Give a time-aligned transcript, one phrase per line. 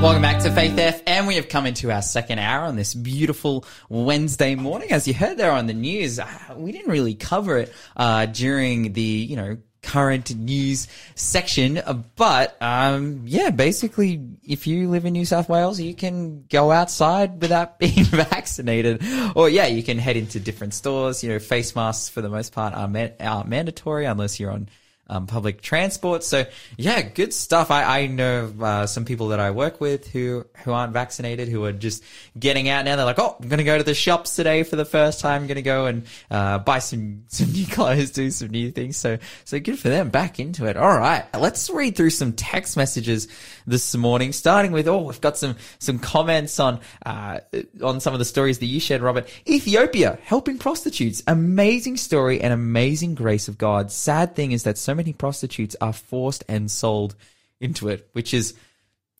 [0.00, 1.02] Welcome back to Faith FM.
[1.08, 4.92] And we have come into our second hour on this beautiful Wednesday morning.
[4.92, 8.92] As you heard there on the news, uh, we didn't really cover it uh, during
[8.92, 11.78] the, you know, current news section.
[11.78, 16.70] uh, But um, yeah, basically, if you live in New South Wales, you can go
[16.70, 19.02] outside without being vaccinated,
[19.34, 21.24] or yeah, you can head into different stores.
[21.24, 24.68] You know, face masks for the most part are, man- are mandatory unless you're on
[25.08, 26.22] um, public transport.
[26.22, 26.44] So
[26.76, 27.70] yeah, good stuff.
[27.70, 31.64] I, I know uh, some people that I work with who who aren't vaccinated who
[31.64, 32.02] are just
[32.38, 32.96] getting out now.
[32.96, 35.42] They're like, oh, I'm going to go to the shops today for the first time.
[35.42, 38.96] I'm going to go and uh, buy some some new clothes, do some new things.
[38.96, 40.10] So so good for them.
[40.10, 40.76] Back into it.
[40.76, 43.28] All right, let's read through some text messages
[43.66, 44.32] this morning.
[44.32, 47.40] Starting with oh, we've got some some comments on uh,
[47.82, 49.28] on some of the stories that you shared, Robert.
[49.46, 51.22] Ethiopia helping prostitutes.
[51.26, 53.90] Amazing story and amazing grace of God.
[53.90, 57.14] Sad thing is that so many prostitutes are forced and sold
[57.60, 58.54] into it, which is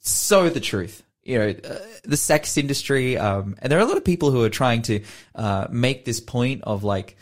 [0.01, 1.03] so the truth.
[1.23, 4.43] You know, uh, the sex industry, um, and there are a lot of people who
[4.45, 5.03] are trying to
[5.35, 7.17] uh, make this point of like,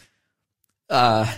[0.89, 1.33] uh,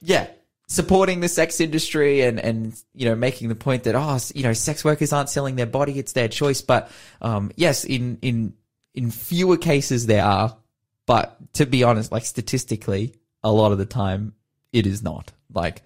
[0.00, 0.26] yeah,
[0.66, 4.52] supporting the sex industry and and you know making the point that oh you know
[4.52, 6.60] sex workers aren't selling their body, it's their choice.
[6.60, 8.54] But um, yes, in in
[8.94, 10.56] in fewer cases there are,
[11.06, 14.34] but to be honest, like statistically, a lot of the time
[14.72, 15.82] it is not like.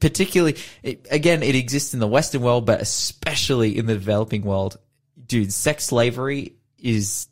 [0.00, 4.78] Particularly, it, again, it exists in the Western world, but especially in the developing world,
[5.26, 7.28] dude, sex slavery is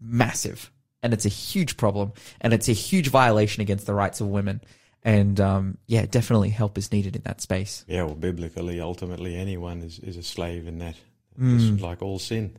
[0.00, 0.70] massive
[1.02, 4.60] and it's a huge problem and it's a huge violation against the rights of women.
[5.04, 7.84] And, um, yeah, definitely help is needed in that space.
[7.88, 10.94] Yeah, well, biblically, ultimately, anyone is, is a slave in that.
[11.40, 12.56] It's like all sin.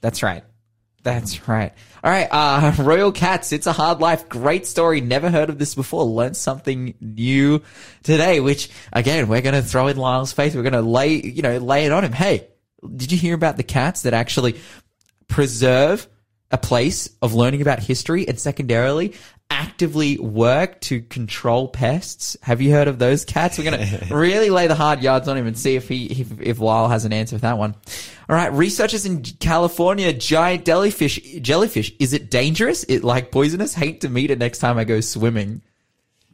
[0.00, 0.44] That's right.
[1.02, 1.72] That's right.
[2.04, 2.28] All right.
[2.30, 3.52] Uh, Royal Cats.
[3.52, 4.28] It's a hard life.
[4.28, 5.00] Great story.
[5.00, 6.04] Never heard of this before.
[6.04, 7.62] Learned something new
[8.02, 10.54] today, which again, we're going to throw in Lyle's face.
[10.54, 12.12] We're going to lay, you know, lay it on him.
[12.12, 12.48] Hey,
[12.96, 14.60] did you hear about the cats that actually
[15.28, 16.06] preserve
[16.50, 19.14] a place of learning about history and secondarily
[19.50, 22.36] actively work to control pests.
[22.42, 23.58] Have you heard of those cats?
[23.58, 26.40] We're going to really lay the hard yards on him and see if he, if,
[26.40, 27.74] if Lyle has an answer for that one.
[28.30, 28.52] All right.
[28.52, 31.92] Researchers in California, giant jellyfish, jellyfish.
[31.98, 32.84] Is it dangerous?
[32.84, 33.74] It like poisonous?
[33.74, 35.62] Hate to meet it next time I go swimming.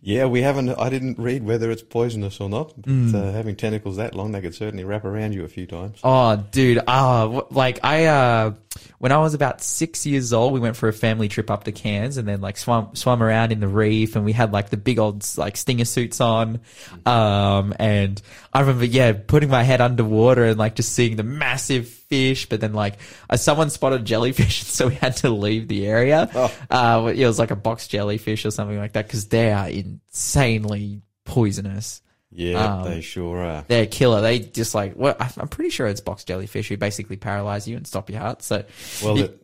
[0.07, 0.69] Yeah, we haven't.
[0.69, 2.81] I didn't read whether it's poisonous or not.
[2.81, 5.99] But uh, having tentacles that long, they could certainly wrap around you a few times.
[6.05, 6.79] Oh, dude.
[6.87, 8.55] Ah, like I, uh,
[8.99, 11.73] when I was about six years old, we went for a family trip up to
[11.73, 14.77] Cairns and then like swam, swam around in the reef and we had like the
[14.77, 16.61] big old like stinger suits on.
[17.05, 21.96] Um, and I remember, yeah, putting my head underwater and like just seeing the massive
[22.09, 22.99] fish, but then like
[23.31, 24.63] uh, someone spotted jellyfish.
[24.77, 26.29] So we had to leave the area.
[26.71, 31.03] Uh, it was like a box jellyfish or something like that because they are insanely
[31.25, 32.03] poisonous.
[32.31, 33.65] Yeah, Um, they sure are.
[33.69, 34.21] They're a killer.
[34.21, 37.87] They just like, well, I'm pretty sure it's box jellyfish who basically paralyze you and
[37.87, 38.43] stop your heart.
[38.43, 38.65] So,
[39.03, 39.43] Well, you- it,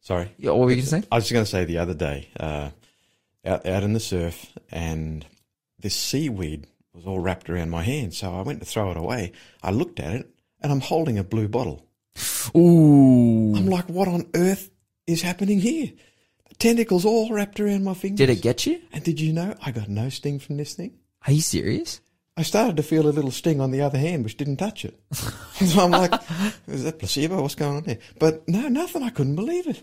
[0.00, 0.30] sorry.
[0.38, 1.02] What were you going to say?
[1.10, 2.70] I was just going to say the other day, uh,
[3.44, 5.26] out out in the surf, and
[5.80, 8.14] this seaweed was all wrapped around my hand.
[8.14, 9.32] So I went to throw it away.
[9.62, 10.30] I looked at it,
[10.64, 11.86] and I'm holding a blue bottle.
[12.56, 13.54] Ooh.
[13.54, 14.70] I'm like, what on earth
[15.06, 15.92] is happening here?
[16.48, 18.16] The tentacles all wrapped around my fingers.
[18.16, 18.80] Did it get you?
[18.90, 20.94] And did you know I got no sting from this thing?
[21.26, 22.00] Are you serious?
[22.36, 24.98] I started to feel a little sting on the other hand, which didn't touch it.
[25.12, 26.14] so I'm like,
[26.66, 27.42] is that placebo?
[27.42, 27.98] What's going on there?
[28.18, 29.02] But no, nothing.
[29.02, 29.82] I couldn't believe it.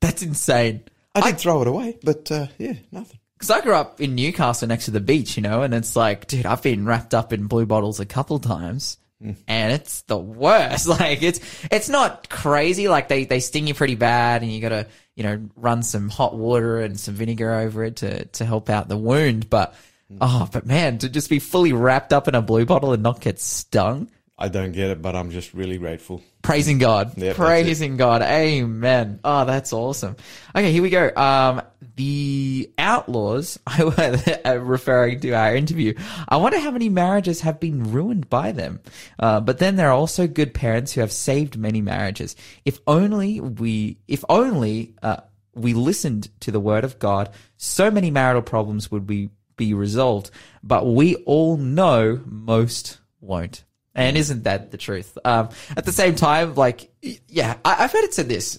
[0.00, 0.84] That's insane.
[1.16, 3.18] I did throw it away, but uh, yeah, nothing.
[3.34, 6.28] Because I grew up in Newcastle next to the beach, you know, and it's like,
[6.28, 8.96] dude, I've been wrapped up in blue bottles a couple times.
[9.20, 10.88] And it's the worst.
[11.00, 12.88] Like it's it's not crazy.
[12.88, 16.08] Like they they sting you pretty bad, and you got to you know run some
[16.08, 19.48] hot water and some vinegar over it to to help out the wound.
[19.50, 19.74] But
[20.10, 20.18] mm.
[20.20, 23.20] oh, but man, to just be fully wrapped up in a blue bottle and not
[23.20, 24.10] get stung.
[24.42, 26.22] I don't get it, but I'm just really grateful.
[26.40, 27.12] Praising God.
[27.18, 28.22] Yep, Praising God.
[28.22, 29.20] Amen.
[29.22, 30.16] Oh, that's awesome.
[30.56, 31.10] Okay, here we go.
[31.14, 31.60] Um,
[31.96, 35.92] the outlaws, I was referring to our interview.
[36.26, 38.80] I wonder how many marriages have been ruined by them.
[39.18, 42.34] Uh, but then there are also good parents who have saved many marriages.
[42.64, 45.18] If only we, if only, uh,
[45.54, 47.28] we listened to the word of God,
[47.58, 50.30] so many marital problems would be, be resolved.
[50.62, 53.64] But we all know most won't.
[54.00, 55.18] And isn't that the truth?
[55.24, 56.90] Um, at the same time, like,
[57.28, 58.58] yeah, I, I've heard it said this: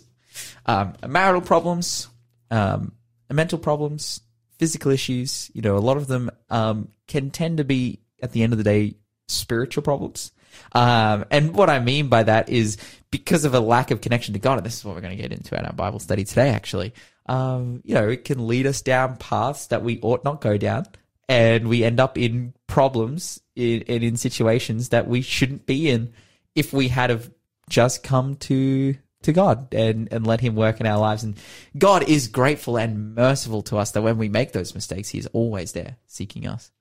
[0.67, 2.07] um, marital problems,
[2.51, 2.93] um,
[3.29, 4.21] mental problems,
[4.59, 5.49] physical issues.
[5.53, 8.57] You know, a lot of them um, can tend to be, at the end of
[8.57, 8.95] the day,
[9.27, 10.31] spiritual problems.
[10.73, 12.77] Um, and what I mean by that is
[13.09, 15.21] because of a lack of connection to God, and this is what we're going to
[15.21, 16.49] get into in our Bible study today.
[16.49, 16.93] Actually,
[17.25, 20.85] um, you know, it can lead us down paths that we ought not go down
[21.29, 26.13] and we end up in problems in, and in situations that we shouldn't be in
[26.55, 27.31] if we had have
[27.69, 31.23] just come to to God and, and let him work in our lives.
[31.23, 31.37] And
[31.77, 35.27] God is grateful and merciful to us that when we make those mistakes, he is
[35.27, 36.71] always there seeking us.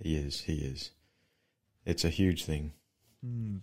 [0.00, 0.40] He is.
[0.42, 0.92] He is.
[1.84, 2.72] It's a huge thing.
[3.24, 3.56] Hmm.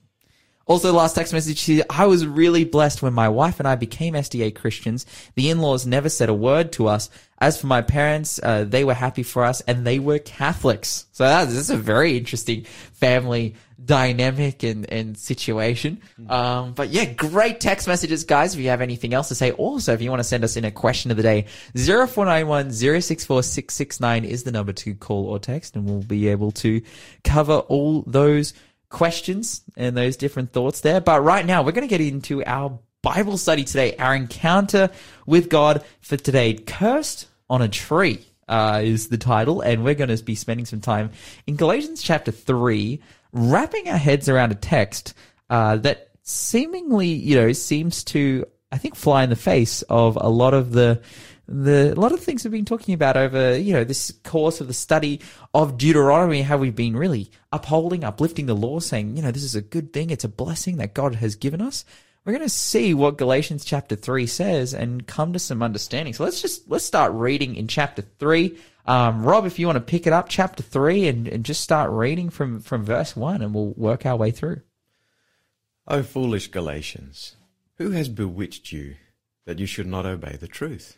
[0.67, 1.83] Also, last text message here.
[1.91, 5.05] I was really blessed when my wife and I became SDA Christians.
[5.35, 7.11] The in-laws never said a word to us.
[7.37, 11.05] As for my parents, uh, they were happy for us and they were Catholics.
[11.11, 16.01] So that's, that's a very interesting family dynamic and, and situation.
[16.27, 18.55] Um, but yeah, great text messages, guys.
[18.55, 20.65] If you have anything else to say, also, if you want to send us in
[20.65, 21.45] a question of the day,
[21.75, 26.81] 0491 064 669 is the number to call or text and we'll be able to
[27.23, 28.53] cover all those
[28.95, 31.01] questions and those different thoughts there.
[31.01, 34.89] But right now, we're going to get into our Bible study today, our encounter
[35.25, 36.53] with God for today.
[36.53, 40.79] Cursed on a tree uh, is the title, and we're going to be spending some
[40.79, 41.11] time
[41.45, 43.01] in Galatians chapter 3,
[43.33, 45.13] wrapping our heads around a text
[45.49, 50.29] uh, that seemingly, you know, seems to, I think, fly in the face of a
[50.29, 51.01] lot of the
[51.47, 54.67] the a lot of things we've been talking about over you know this course of
[54.67, 55.21] the study
[55.53, 59.55] of Deuteronomy, how we've been really upholding, uplifting the law, saying you know this is
[59.55, 61.85] a good thing, it's a blessing that God has given us.
[62.25, 66.15] We're going to see what Galatians chapter three says and come to some understanding.
[66.15, 68.57] So let's just let's start reading in chapter three.
[68.87, 71.91] Um, Rob, if you want to pick it up, chapter three, and, and just start
[71.91, 74.61] reading from from verse one, and we'll work our way through.
[75.87, 77.35] O foolish Galatians,
[77.77, 78.95] who has bewitched you
[79.45, 80.97] that you should not obey the truth?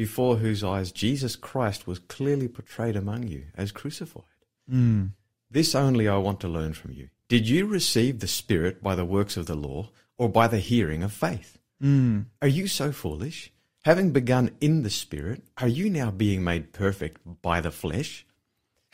[0.00, 4.24] Before whose eyes Jesus Christ was clearly portrayed among you as crucified.
[4.66, 5.08] Hmm.
[5.50, 7.10] This only I want to learn from you.
[7.28, 11.02] Did you receive the Spirit by the works of the law or by the hearing
[11.02, 11.58] of faith?
[11.82, 12.20] Hmm.
[12.40, 13.52] Are you so foolish?
[13.82, 18.24] Having begun in the Spirit, are you now being made perfect by the flesh?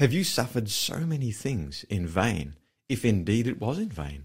[0.01, 2.57] Have you suffered so many things in vain,
[2.89, 4.25] if indeed it was in vain?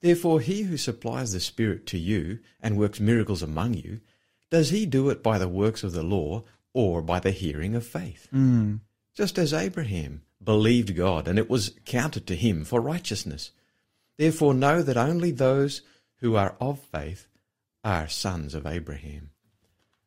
[0.00, 4.00] Therefore, he who supplies the Spirit to you and works miracles among you,
[4.50, 7.86] does he do it by the works of the law or by the hearing of
[7.86, 8.28] faith?
[8.30, 8.76] Hmm.
[9.14, 13.50] Just as Abraham believed God, and it was counted to him for righteousness.
[14.18, 15.82] Therefore, know that only those
[16.18, 17.26] who are of faith
[17.82, 19.30] are sons of Abraham.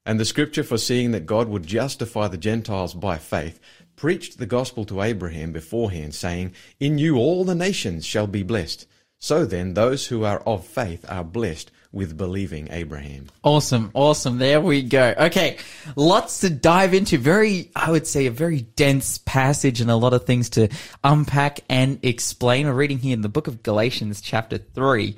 [0.06, 3.60] And the scripture, foreseeing that God would justify the Gentiles by faith,
[3.96, 8.88] preached the gospel to Abraham beforehand, saying, In you all the nations shall be blessed.
[9.20, 13.28] So then, those who are of faith are blessed with believing Abraham.
[13.44, 14.38] Awesome, awesome.
[14.38, 15.14] There we go.
[15.18, 15.58] Okay,
[15.96, 17.18] lots to dive into.
[17.18, 20.70] Very, I would say, a very dense passage and a lot of things to
[21.04, 22.68] unpack and explain.
[22.68, 25.16] We're reading here in the book of Galatians, chapter 3.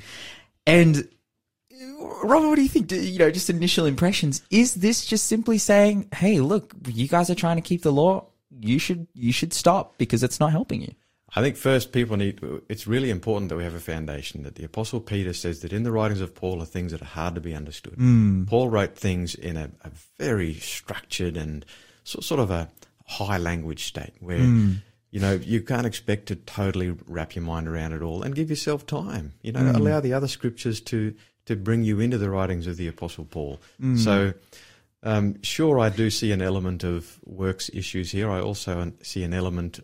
[0.65, 1.07] And
[2.23, 2.91] Robert, what do you think?
[2.91, 4.41] You know, just initial impressions.
[4.50, 8.27] Is this just simply saying, "Hey, look, you guys are trying to keep the law.
[8.59, 10.94] You should, you should stop because it's not helping you."
[11.33, 14.66] I think first people need, it's really important that we have a foundation that the
[14.66, 17.42] Apostle Peter says that in the writings of Paul are things that are hard to
[17.42, 17.94] be understood.
[17.94, 18.44] Hmm.
[18.45, 21.66] Paul wrote things in a, a very structured and
[22.04, 22.69] so, sort of a
[23.06, 24.74] high language state where, hmm.
[25.12, 28.50] you know, you can't expect to totally wrap your mind around it all and give
[28.50, 29.33] yourself time.
[29.42, 29.75] You know, hmm.
[29.75, 33.62] allow the other scriptures to, to bring you into the writings of the Apostle Paul.
[33.98, 34.33] So,
[35.04, 38.30] um, sure, I do see an element of works issues here.
[38.30, 39.80] I also see an element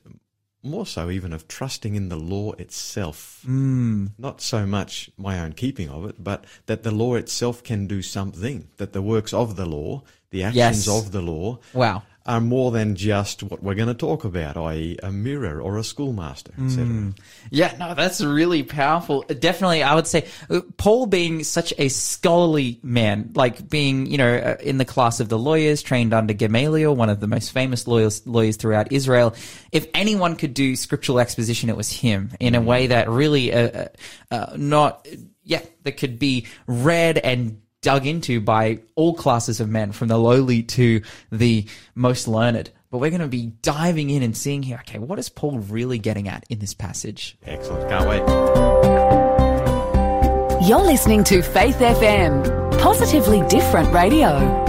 [0.68, 3.42] more so even of trusting in the law itself.
[3.48, 4.12] Mm.
[4.18, 8.02] Not so much my own keeping of it, but that the law itself can do
[8.02, 10.88] something, that the works of the law, the actions Yes.
[10.88, 12.04] of the law, Wow.
[12.28, 15.84] Are more than just what we're going to talk about, i.e., a mirror or a
[15.84, 17.14] schoolmaster, etc.
[17.50, 19.24] Yeah, no, that's really powerful.
[19.24, 24.36] Definitely, I would say uh, Paul being such a scholarly man, like being, you know,
[24.36, 27.88] uh, in the class of the lawyers, trained under Gamaliel, one of the most famous
[27.88, 29.34] lawyers, lawyers throughout Israel.
[29.72, 33.70] If anyone could do scriptural exposition, it was him in a way that really, uh,
[33.70, 33.88] uh,
[34.32, 35.08] uh, not,
[35.44, 40.18] yeah, that could be read and dug into by all classes of men, from the
[40.18, 41.66] lowly to the
[41.96, 42.72] most learned.
[42.90, 46.00] But we're going to be diving in and seeing here, okay, what is Paul really
[46.00, 47.38] getting at in this passage?
[47.46, 47.90] Excellent.
[47.90, 48.24] Can't wait.
[50.68, 54.66] You're listening to Faith FM, positively different radio.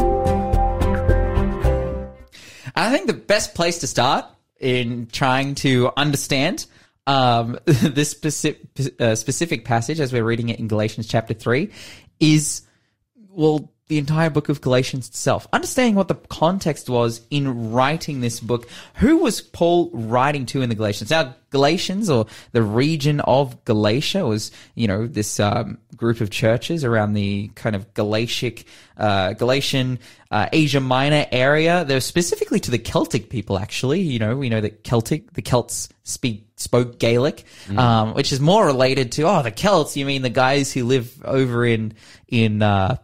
[2.76, 4.26] I think the best place to start
[4.60, 6.66] in trying to understand
[7.08, 8.60] um, this specific,
[9.00, 11.70] uh, specific passage as we're reading it in Galatians chapter 3
[12.20, 12.62] is,
[13.30, 18.38] well, the entire book of Galatians itself, understanding what the context was in writing this
[18.38, 18.68] book.
[18.96, 21.10] Who was Paul writing to in the Galatians?
[21.10, 26.84] Now, Galatians or the region of Galatia was, you know, this um, group of churches
[26.84, 28.64] around the kind of Galatic,
[28.98, 29.98] uh, Galatian,
[30.30, 31.86] uh, Asia Minor area.
[31.86, 34.02] They're specifically to the Celtic people, actually.
[34.02, 37.44] You know, we know that Celtic, the Celts speak spoke Gaelic,
[37.76, 39.96] um, which is more related to oh the Celts.
[39.96, 41.94] You mean the guys who live over in
[42.26, 42.96] in uh,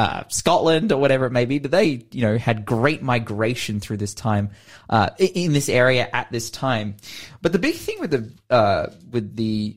[0.00, 3.98] uh, Scotland or whatever it may be, but they, you know, had great migration through
[3.98, 4.48] this time,
[4.88, 6.96] uh, in this area at this time.
[7.42, 9.76] But the big thing with the, uh, with the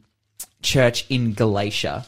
[0.62, 2.06] church in Galatia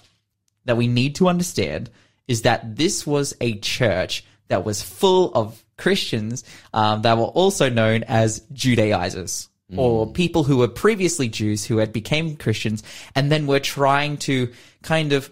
[0.63, 1.89] that we need to understand
[2.25, 7.69] is that this was a church that was full of Christians, um, that were also
[7.69, 9.49] known as Judaizers.
[9.75, 12.83] Or people who were previously Jews who had became Christians
[13.15, 14.53] and then were trying to
[14.83, 15.29] kind of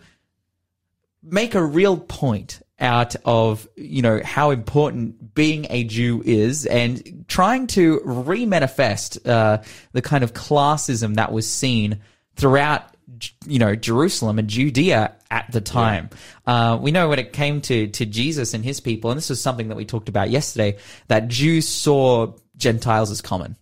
[1.21, 7.25] make a real point out of you know how important being a Jew is, and
[7.27, 9.61] trying to re-manifest uh,
[9.91, 12.01] the kind of classism that was seen
[12.35, 12.83] throughout
[13.45, 16.09] you know Jerusalem and Judea at the time.
[16.45, 19.41] Uh, we know when it came to to Jesus and his people, and this was
[19.41, 20.77] something that we talked about yesterday,
[21.07, 23.55] that Jews saw Gentiles as common,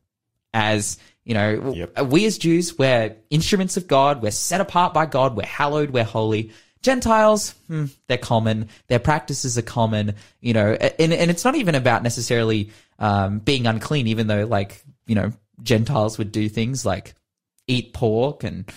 [0.54, 2.08] as you know, Yep.
[2.08, 4.24] we as Jews, we're instruments of God.
[4.24, 5.36] We're set apart by God.
[5.36, 5.92] We're hallowed.
[5.92, 6.52] We're holy.
[6.82, 8.70] Gentiles, hmm, they're common.
[8.88, 10.16] Their practices are common.
[10.40, 14.84] You know, and, and it's not even about necessarily um, being unclean, even though, like,
[15.06, 15.32] you know,
[15.64, 17.14] Gentiles would do things like
[17.68, 18.70] eat pork and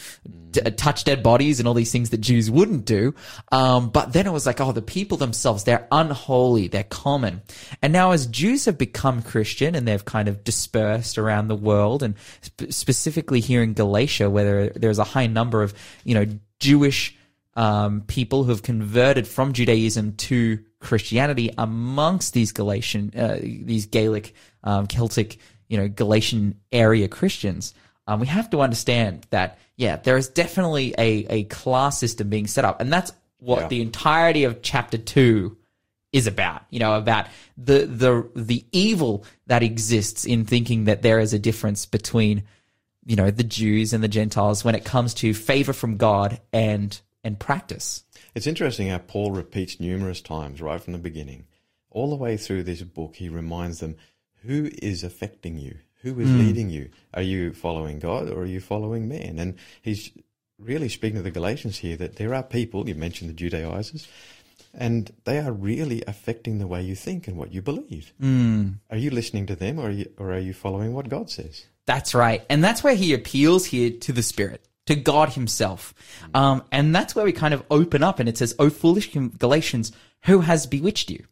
[0.51, 3.15] d- touch dead bodies and all these things that Jews wouldn't do.
[3.51, 7.43] Um, but then it was like, oh, the people themselves, they're unholy, they're common.
[7.83, 12.03] And now as Jews have become Christian and they've kind of dispersed around the world
[12.03, 16.27] and sp- specifically here in Galatia, where there's a high number of, you know,
[16.61, 17.17] Jewish
[17.57, 24.35] um, people who have converted from Judaism to Christianity amongst these Galatian, uh, these Gaelic,
[24.65, 27.75] um, Celtic, you know, Galatian area Christians.
[28.07, 32.47] Um, we have to understand that, yeah, there is definitely a, a class system being
[32.47, 32.81] set up.
[32.81, 33.69] And that's what Yeah.
[33.69, 35.57] the entirety of chapter two
[36.13, 41.19] is about, you know, about the, the, the evil that exists in thinking that there
[41.19, 42.43] is a difference between,
[43.07, 47.01] you know, the Jews and the Gentiles when it comes to favor from God and,
[47.25, 48.05] and practice.
[48.35, 51.47] It's interesting how Paul repeats numerous times right from the beginning.
[51.91, 53.97] All the way through this book, he reminds them
[54.43, 55.79] who is affecting you?
[56.03, 56.91] Who is leading you?
[57.15, 59.39] Are you following God or are you following man?
[59.39, 60.11] And he's
[60.59, 64.07] really speaking to the Galatians here that there are people, you mentioned the Judaizers,
[64.75, 68.13] and they are really affecting the way you think and what you believe.
[68.21, 68.75] Mm.
[68.91, 71.65] Are you listening to them or are you, or are you following what God says?
[71.87, 72.45] That's right.
[72.51, 75.95] And that's where he appeals here to the Spirit, to God himself.
[76.35, 79.93] Um, and that's where we kind of open up and it says, Oh, foolish Galatians,
[80.23, 81.25] who has bewitched you?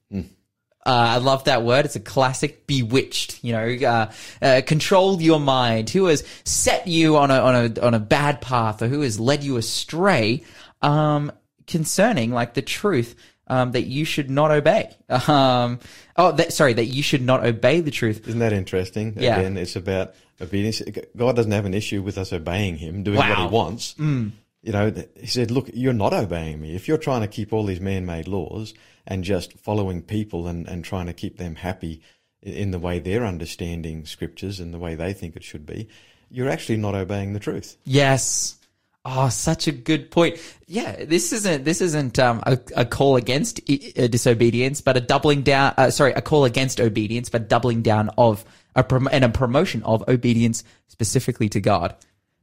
[0.84, 1.84] Uh, I love that word.
[1.84, 5.90] It's a classic bewitched, you know, uh, uh, controlled your mind.
[5.90, 9.20] Who has set you on a, on a, on a bad path or who has
[9.20, 10.42] led you astray,
[10.80, 11.30] um,
[11.68, 13.14] concerning like the truth,
[13.46, 14.90] um, that you should not obey.
[15.28, 15.78] Um,
[16.16, 18.26] oh, that, sorry, that you should not obey the truth.
[18.26, 19.14] Isn't that interesting?
[19.18, 19.38] Yeah.
[19.38, 20.82] Again, it's about obedience.
[21.16, 23.94] God doesn't have an issue with us obeying Him, doing what He wants.
[23.94, 24.32] Mm.
[24.62, 26.74] You know, He said, "Look, you're not obeying me.
[26.74, 28.74] If you're trying to keep all these man-made laws
[29.06, 32.00] and just following people and, and trying to keep them happy
[32.42, 35.88] in the way they're understanding scriptures and the way they think it should be,
[36.30, 38.56] you're actually not obeying the truth." Yes.
[39.04, 40.38] Oh, such a good point.
[40.68, 45.00] Yeah, this isn't this isn't um, a, a call against i- uh, disobedience, but a
[45.00, 45.74] doubling down.
[45.76, 49.82] Uh, sorry, a call against obedience, but doubling down of a prom- and a promotion
[49.84, 51.94] of obedience specifically to God.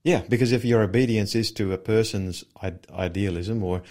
[0.04, 2.44] Yeah, because if your obedience is to a person's
[2.92, 3.82] idealism or,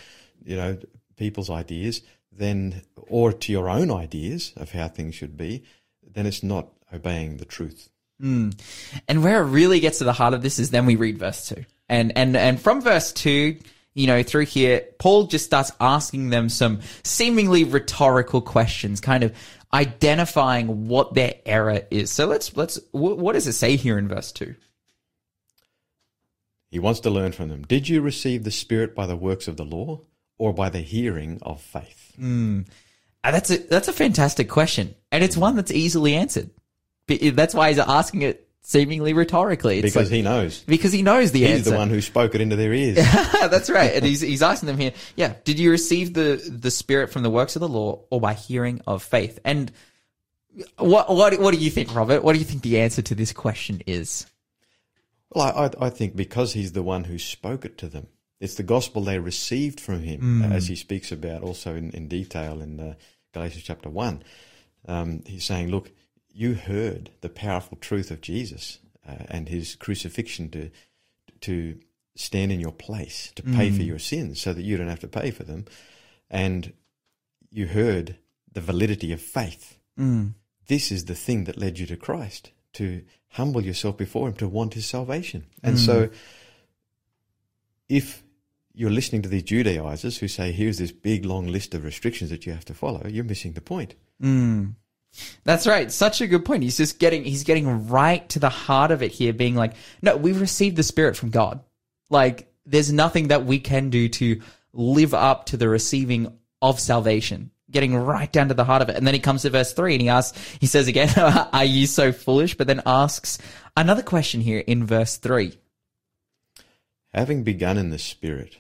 [0.45, 0.79] you know,
[1.17, 2.03] people's ideas,
[2.33, 5.65] then, or to your own ideas of how things should be,
[6.03, 7.91] then it's not obeying the truth.
[8.21, 8.51] Hmm.
[9.07, 11.49] And where it really gets to the heart of this is then we read verse
[11.49, 11.65] two.
[11.89, 13.59] And and and from verse two,
[13.95, 19.35] you know, through here, Paul just starts asking them some seemingly rhetorical questions, kind of
[19.73, 22.11] identifying what their error is.
[22.11, 24.55] So let's let's wh- what does it say here in verse two?
[26.71, 27.63] He wants to learn from them.
[27.63, 30.01] Did you receive the Spirit by the works of the law
[30.37, 32.13] or by the hearing of faith?
[33.25, 36.51] Uh, that's a that's a fantastic question, and it's one that's easily answered.
[37.07, 39.79] That's why he's asking it seemingly rhetorically.
[39.79, 40.61] It's Because like- he knows.
[40.61, 41.57] because he knows the He's answer.
[41.59, 42.97] He's the one who spoke it into their ears.
[43.33, 43.95] That's right.
[43.95, 47.31] And he's, he's asking them here, yeah, did you receive the, the spirit from the
[47.31, 49.39] works of the law or by hearing of faith?
[49.45, 49.73] And
[50.77, 52.23] what, what, what do you think, Robert?
[52.23, 54.27] What do you think the answer to this question is?
[55.31, 58.07] Well, I, I, think because he's the one who spoke it to them.
[58.41, 62.61] It's the gospel they received from him, as he speaks about also in, in detail
[62.61, 62.95] in uh,
[63.35, 64.23] Galatians chapter 1.
[64.87, 65.91] Um, he's saying, Look,
[66.39, 68.79] you heard the powerful truth of Jesus
[69.09, 70.71] uh, and his crucifixion to,
[71.41, 71.77] to
[72.15, 73.87] stand in your place, to pay for mm.
[73.87, 75.65] your sins so that you don't have to pay for them.
[76.31, 76.75] And
[77.51, 78.19] you heard
[78.53, 79.79] the validity of faith.
[79.99, 80.35] Mm.
[80.69, 84.47] This is the thing that led you to Christ, to humble yourself before him, to
[84.47, 85.45] want his salvation.
[85.65, 85.85] And mm.
[85.85, 86.09] so,
[87.89, 88.23] if
[88.75, 92.47] you're listening to these Judaizers who say, here's this big long list of restrictions that
[92.47, 93.97] you have to follow, you're missing the point.
[95.45, 95.91] That's right.
[95.91, 96.63] Such a good point.
[96.63, 100.17] He's just getting he's getting right to the heart of it here, being like, no,
[100.17, 101.61] we've received the Spirit from God.
[102.11, 104.41] Like, there's nothing that we can do to
[104.73, 107.51] live up to the receiving of salvation.
[107.71, 108.97] Getting right down to the heart of it.
[108.97, 111.11] And then he comes to verse three and he asks, he says again,
[111.53, 112.57] are you so foolish?
[112.57, 113.39] But then asks
[113.77, 115.59] another question here in verse three.
[117.13, 118.57] Having begun in the Spirit,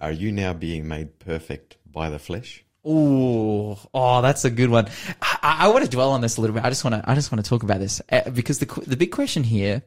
[0.00, 2.64] are you now being made perfect by the flesh?
[2.84, 4.88] Ooh, oh, that's a good one.
[5.20, 6.64] I, I want to dwell on this a little bit.
[6.64, 8.96] I just want to, I just want to talk about this uh, because the the
[8.96, 9.82] big question here,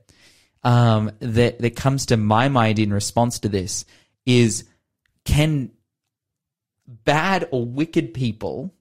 [0.64, 3.84] um, that that comes to my mind in response to this
[4.26, 4.64] is,
[5.26, 5.72] can
[6.88, 8.74] bad or wicked people,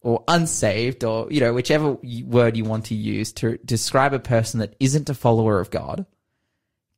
[0.00, 1.92] or unsaved, or you know whichever
[2.24, 6.06] word you want to use to describe a person that isn't a follower of God,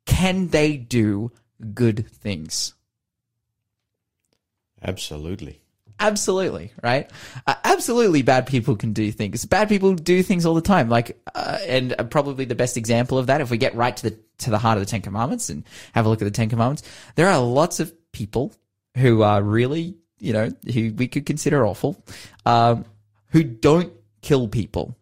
[0.06, 1.32] can they do
[1.74, 2.72] good things?
[4.82, 5.60] Absolutely.
[6.00, 7.10] Absolutely, right?
[7.46, 9.44] Uh, absolutely, bad people can do things.
[9.44, 10.88] Bad people do things all the time.
[10.88, 14.10] Like, uh, and uh, probably the best example of that, if we get right to
[14.10, 16.48] the to the heart of the Ten Commandments and have a look at the Ten
[16.48, 16.82] Commandments,
[17.14, 18.52] there are lots of people
[18.96, 22.02] who are really, you know, who we could consider awful,
[22.44, 22.84] um,
[23.28, 24.96] who don't kill people.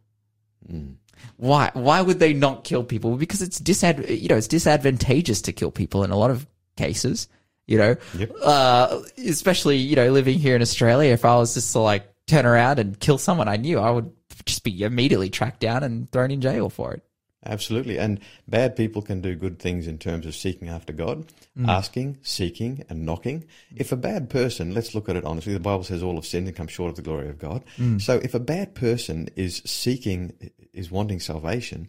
[1.36, 1.70] Why?
[1.72, 3.16] Why would they not kill people?
[3.16, 6.46] Because it's disad, you know, it's disadvantageous to kill people in a lot of
[6.76, 7.28] cases.
[7.66, 8.32] You know, Yep.
[8.42, 11.12] uh, especially you know living here in Australia.
[11.12, 14.10] If I was just to like turn around and kill someone I knew, I would
[14.46, 17.02] just be immediately tracked down and thrown in jail for it.
[17.44, 17.98] Absolutely.
[17.98, 21.26] And bad people can do good things in terms of seeking after God,
[21.66, 23.44] asking, seeking, and knocking.
[23.74, 26.46] If a bad person, let's look at it honestly, the Bible says all have sinned
[26.46, 27.64] and come short of the glory of God.
[27.98, 30.34] So if a bad person is seeking,
[30.72, 31.88] is wanting salvation,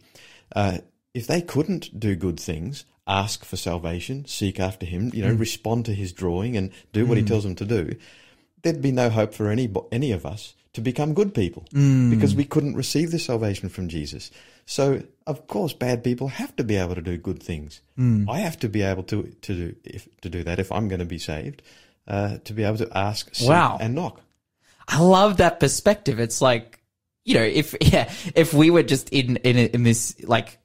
[0.56, 0.80] uh,
[1.14, 5.40] if they couldn't do good things, ask for salvation, seek after Him, you know, mm.
[5.40, 7.28] respond to His drawing and do what He mm.
[7.28, 7.96] tells them to do,
[8.62, 12.10] there'd be no hope for any any of us to become good people mm.
[12.10, 14.32] because we couldn't receive the salvation from Jesus.
[14.66, 17.82] So of course, bad people have to be able to do good things.
[18.30, 21.00] I have to be able to to do if, to do that if I'm going
[21.00, 21.62] to be saved.
[22.06, 23.78] Uh, to be able to ask, seek, Wow.
[23.80, 24.20] and knock.
[24.90, 26.20] I love that perspective.
[26.20, 26.84] It's like,
[27.24, 30.58] you know, if yeah, if we were just in in in this like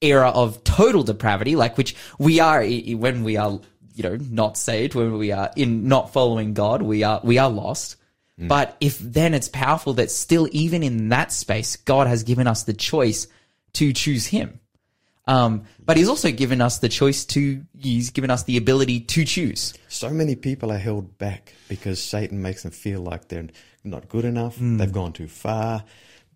[0.00, 3.60] era of total depravity, like which we are when we are,
[3.94, 7.50] you know, not saved, when we are in not following God, we are we are
[7.50, 7.96] lost.
[8.38, 12.64] But if then it's powerful that still even in that space, God has given us
[12.64, 13.28] the choice
[13.74, 14.60] to choose Him.
[15.26, 17.64] Um, but He's also given us the choice to.
[17.78, 19.72] He's given us the ability to choose.
[19.88, 23.48] So many people are held back because Satan makes them feel like they're
[23.82, 25.84] not good enough, they've gone too far.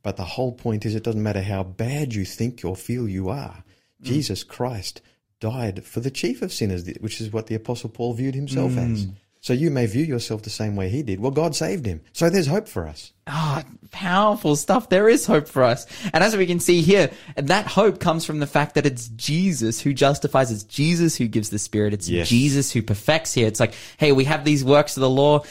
[0.03, 3.29] But the whole point is it doesn't matter how bad you think or feel you
[3.29, 3.65] are.
[4.01, 4.05] Hmm.
[4.05, 5.03] Jesus Christ
[5.41, 8.93] died for the chief of sinners, which is what the Apostle Paul viewed himself hmm.
[8.93, 9.07] as.
[9.43, 11.19] So you may view yourself the same way he did.
[11.19, 12.03] Well, God saved him.
[12.13, 13.13] So there's hope for us.
[13.27, 14.91] Ah, powerful stuff.
[14.91, 15.87] There is hope for us.
[16.13, 19.81] And as we can see here, that hope comes from the fact that it's Jesus
[19.81, 20.51] who justifies.
[20.51, 21.95] It's Jesus who gives the Spirit.
[21.95, 22.29] It's Yes.
[22.29, 23.47] Jesus who perfects here.
[23.47, 25.45] It's like, hey, we have these works of the law.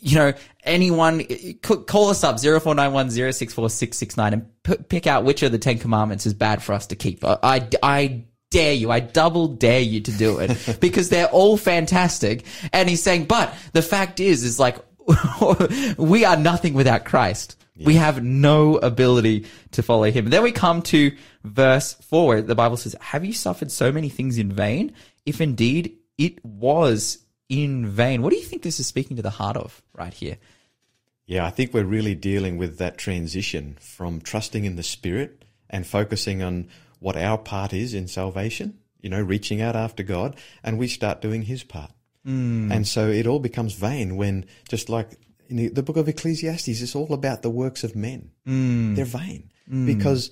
[0.00, 0.32] You know,
[0.64, 1.24] anyone,
[1.62, 3.68] call us up, 0491 064
[4.32, 7.24] and p- pick out which of the Ten Commandments is bad for us to keep.
[7.24, 8.90] I, I dare you.
[8.90, 12.44] I double dare you to do it because they're all fantastic.
[12.72, 14.78] And he's saying, but the fact is, is like,
[15.98, 17.56] we are nothing without Christ.
[17.84, 20.30] We have no ability to follow him.
[20.30, 24.08] Then we come to verse four, where the Bible says, have you suffered so many
[24.08, 24.94] things in vain?
[25.24, 28.22] If indeed it was in vain.
[28.22, 30.38] What do you think this is speaking to the heart of right here?
[31.26, 35.86] Yeah, I think we're really dealing with that transition from trusting in the Spirit and
[35.86, 40.78] focusing on what our part is in salvation, you know, reaching out after God, and
[40.78, 41.92] we start doing His part.
[42.26, 42.72] Mm.
[42.72, 45.10] And so it all becomes vain when, just like
[45.48, 48.30] in the, the book of Ecclesiastes, it's all about the works of men.
[48.46, 48.96] Mm.
[48.96, 49.50] They're vain
[49.86, 50.30] because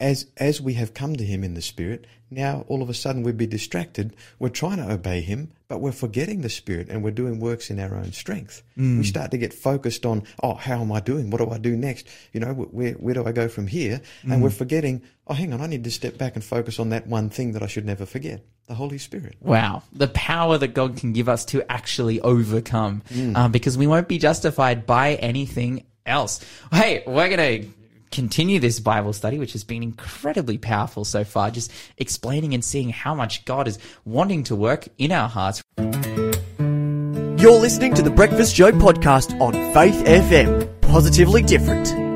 [0.00, 3.22] as as we have come to him in the spirit, now all of a sudden
[3.22, 4.14] we'd be distracted.
[4.38, 7.78] We're trying to obey him, but we're forgetting the spirit and we're doing works in
[7.78, 8.62] our own strength.
[8.76, 9.04] We mm.
[9.04, 11.30] start to get focused on, oh, how am I doing?
[11.30, 12.06] What do I do next?
[12.32, 14.00] You know, where where do I go from here?
[14.24, 14.58] And we're mm.
[14.58, 17.52] forgetting, oh, hang on, I need to step back and focus on that one thing
[17.52, 19.36] that I should never forget, the Holy Spirit.
[19.40, 23.02] Wow, the power that God can give us to actually overcome,
[23.34, 26.44] um, because we won't be justified by anything else.
[26.72, 27.66] Hey, we're gonna
[28.10, 32.90] continue this Bible study, which has been incredibly powerful so far, just explaining and seeing
[32.90, 35.62] how much God is wanting to work in our hearts.
[37.38, 40.80] You're listening to the Breakfast Show podcast on Faith FM.
[40.80, 42.06] Positively different.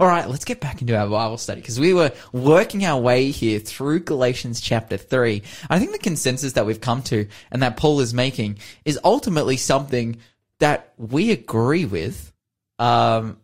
[0.00, 3.30] All right, let's get back into our Bible study because we were working our way
[3.30, 5.42] here through Galatians chapter 3.
[5.68, 9.58] I think the consensus that we've come to and that Paul is making is ultimately
[9.58, 10.16] something
[10.58, 12.32] that we agree with.
[12.78, 13.36] Um,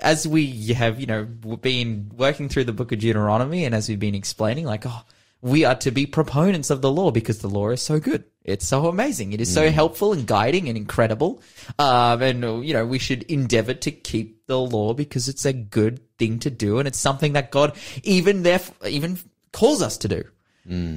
[0.00, 3.98] as we have, you know, been working through the book of Deuteronomy and as we've
[3.98, 5.04] been explaining, like, oh,
[5.42, 8.24] we are to be proponents of the law because the law is so good.
[8.44, 9.32] It's so amazing.
[9.32, 11.42] It is so helpful and guiding and incredible.
[11.78, 16.00] Um, and, you know, we should endeavor to keep the law because it's a good
[16.18, 16.78] thing to do.
[16.78, 19.18] And it's something that God even there, even
[19.52, 20.24] calls us to do.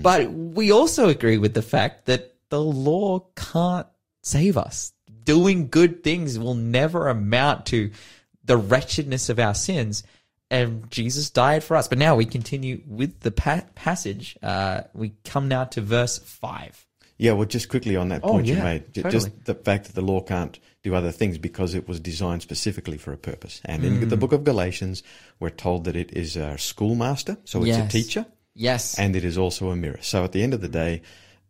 [0.02, 3.88] But we also agree with the fact that the law can't
[4.22, 4.94] save us.
[5.24, 7.92] Doing good things will never amount to
[8.44, 10.04] the wretchedness of our sins.
[10.52, 11.88] And Jesus died for us.
[11.88, 14.38] But now we continue with the pa- passage.
[14.44, 16.86] Uh, we come now to verse 5.
[17.18, 19.12] Yeah, well, just quickly on that Oh, point you made, totally.
[19.12, 22.98] just the fact that the law can't do other things because it was designed specifically
[22.98, 23.62] for a purpose.
[23.66, 24.10] And in Mm.
[24.10, 25.02] the book of Galatians,
[25.40, 27.86] we're told that it is a schoolmaster, so it's Yes.
[27.88, 28.26] a teacher,
[28.56, 29.00] Yes.
[29.00, 30.00] and it is also a mirror.
[30.02, 31.02] So at the end of the day,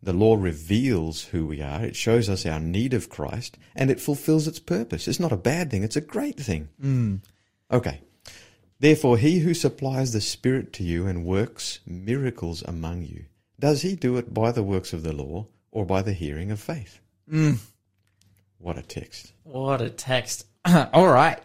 [0.04, 1.84] the law reveals who we are.
[1.84, 5.08] It shows us our need of Christ, and it fulfills its purpose.
[5.08, 6.70] It's not a bad thing; it's a great thing.
[6.82, 7.22] Mm.
[7.72, 8.02] Okay.
[8.80, 13.26] Therefore, he who supplies the Spirit to you and works miracles among you,
[13.60, 16.60] does he do it by the works of the law or by the hearing of
[16.60, 17.00] faith?
[17.32, 17.60] Mm.
[18.58, 19.32] What a text.
[19.44, 20.46] What a text.
[20.66, 21.39] All right.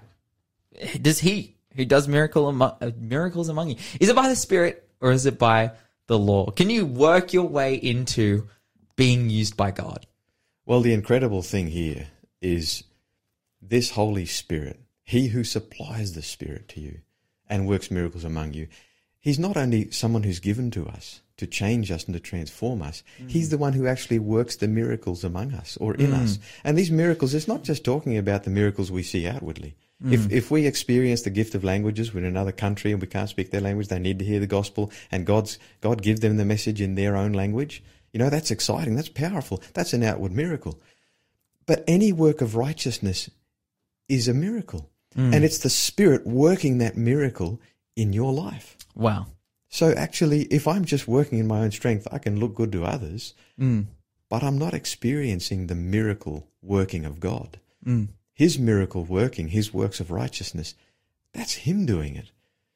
[1.01, 4.88] Does he who does miracle amo- uh, miracles among you, is it by the Spirit
[5.01, 5.71] or is it by
[6.09, 6.51] the law?
[6.51, 8.49] Can you work your way into
[8.97, 10.07] being used by God?
[10.66, 12.09] Well, the incredible thing here
[12.42, 12.83] is
[13.62, 16.99] this Holy Spirit, he who supplies the Spirit to you
[17.49, 18.68] and works miracles among you,
[19.21, 23.03] he's not only someone who's given to us to change us and to transform us,
[23.23, 23.31] mm.
[23.31, 26.23] he's the one who actually works the miracles among us or in mm.
[26.23, 26.38] us.
[26.64, 29.77] And these miracles, it's not just talking about the miracles we see outwardly.
[30.04, 30.32] If, mm.
[30.32, 33.50] if we experience the gift of languages we're in another country and we can't speak
[33.50, 36.80] their language, they need to hear the gospel and God's, God gives them the message
[36.80, 37.82] in their own language.
[38.12, 38.94] You know, that's exciting.
[38.94, 39.61] That's powerful.
[39.74, 40.80] That's an outward miracle.
[41.66, 43.28] But any work of righteousness
[44.08, 44.88] is a miracle.
[45.16, 45.34] Mm.
[45.34, 47.61] And it's the Spirit working that miracle
[47.96, 48.76] in your life.
[48.94, 49.26] Wow.
[49.68, 52.84] So actually, if I'm just working in my own strength, I can look good to
[52.84, 53.87] others, Mm.
[54.30, 57.58] but I'm not experiencing the miracle working of God.
[57.84, 58.08] Mm.
[58.38, 60.77] His miracle working, His works of righteousness,
[61.35, 62.31] that's Him doing it.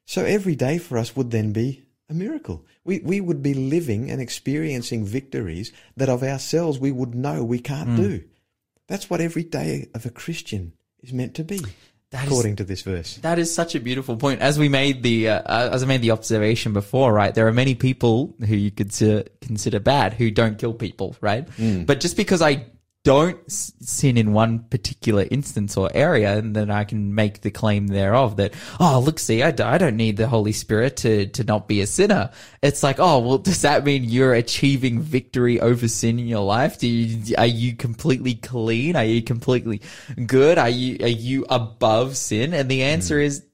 [0.04, 2.66] So every day for us would then be a miracle.
[2.82, 7.60] We, we would be living and experiencing victories that of ourselves we would know we
[7.60, 7.96] can't hmm.
[7.96, 8.24] do.
[8.88, 11.60] That's what every day of a Christian is meant to be,
[12.10, 13.18] That is- according to this verse.
[13.18, 14.40] That is such a beautiful point.
[14.40, 17.32] As we made the, uh, uh as I made the observation before, right?
[17.32, 21.48] There are many people who you consider consider bad who don't kill people, right?
[21.50, 21.84] Hmm.
[21.84, 22.66] But just because I
[23.04, 27.88] don't sin in one particular instance or area, and then I can make the claim
[27.88, 31.42] thereof that, oh, look, see, I, d- I don't need the Holy Spirit to to
[31.42, 32.30] not be a sinner.
[32.62, 36.78] It's like, oh, well, does that mean you're achieving victory over sin in your life?
[36.78, 38.94] Do you, are you completely clean?
[38.94, 39.80] Are you completely
[40.26, 40.58] good?
[40.58, 42.54] Are you are you above sin?
[42.54, 43.24] And the answer mm.
[43.24, 43.44] is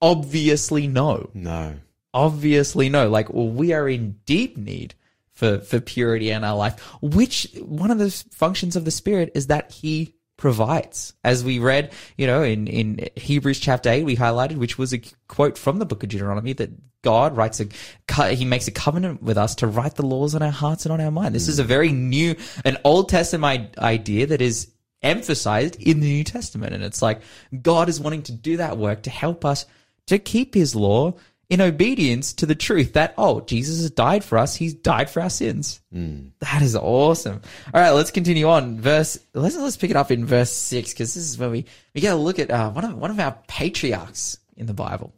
[0.00, 1.28] obviously no.
[1.34, 1.74] No.
[2.14, 3.08] Obviously no.
[3.08, 4.94] Like well, we are in deep need
[5.42, 6.80] for for purity in our life.
[7.00, 11.14] Which one of the functions of the Spirit is that He provides.
[11.24, 15.02] As we read, you know, in in Hebrews chapter eight, we highlighted, which was a
[15.26, 16.70] quote from the book of Deuteronomy that
[17.02, 20.52] God writes a He makes a covenant with us to write the laws on our
[20.52, 21.34] hearts and on our mind.
[21.34, 24.70] This is a very new, an Old Testament idea that is
[25.02, 26.72] emphasized in the New Testament.
[26.72, 27.20] And it's like
[27.60, 29.66] God is wanting to do that work to help us
[30.06, 31.14] to keep his law
[31.52, 34.56] in obedience to the truth that, oh, Jesus has died for us.
[34.56, 35.82] He's died for our sins.
[35.92, 37.42] That is awesome.
[37.74, 38.80] All right, let's continue on.
[38.80, 42.00] Verse, let's, let's pick it up in verse six, because this is where we, we
[42.00, 45.12] get a look at, uh, one of, one of our patriarchs in the Bible.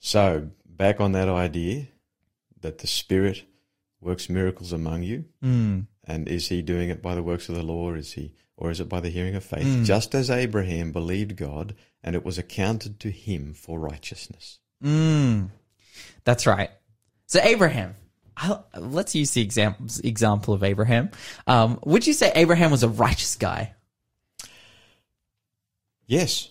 [0.00, 1.86] So, back on that idea
[2.60, 3.44] that the Spirit
[4.00, 5.86] works miracles among you, Mm.
[6.02, 7.90] and is He doing it by the works of the law?
[7.90, 9.84] Or is He Or is it by the hearing of faith?
[9.84, 14.58] Just as Abraham believed God, and it was accounted to him for righteousness.
[14.82, 15.48] Mm,
[16.24, 16.70] that's right.
[17.26, 17.94] So Abraham,
[18.36, 21.10] i let's use the example example of Abraham.
[21.46, 23.72] Um, would you say Abraham was a righteous guy?
[26.06, 26.50] Yes.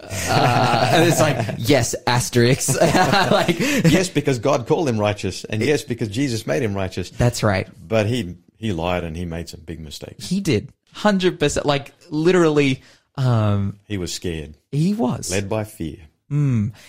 [0.00, 2.80] Uh, it's like yes, asterisk.
[2.80, 7.10] like yes, because God called him righteous, and yes, because Jesus made him righteous.
[7.10, 7.68] that's right.
[7.86, 10.28] But he he lied and he made some big mistakes.
[10.28, 11.66] He did hundred percent.
[11.66, 12.82] Like literally,
[13.16, 15.30] um, He was scared, he was.
[15.30, 15.98] led by fear.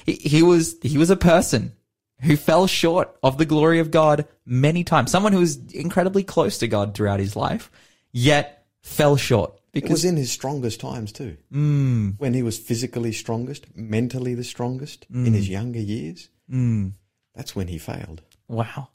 [0.05, 1.73] He, he was he was a person
[2.21, 5.11] who fell short of the glory of God many times.
[5.11, 7.69] Someone who was incredibly close to God throughout his life,
[8.11, 11.37] yet fell short It because was in his strongest times too.
[11.53, 12.15] Mm.
[12.19, 16.29] When he was physically strongest, mentally the strongest, in his younger years.
[16.51, 16.93] Mm.
[17.35, 18.21] That's when he failed.
[18.47, 18.89] wow.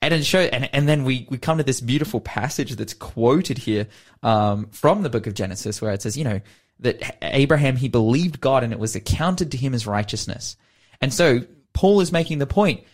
[0.00, 3.58] And it show, and, and then we, we come to this beautiful passage that's quoted
[3.58, 3.88] here
[4.22, 6.40] um, from the book of Genesis, where it says, you know,
[6.80, 10.56] that Abraham he believed God and it was accounted to him as righteousness.
[11.00, 11.40] And so
[11.72, 12.84] Paul is making the point: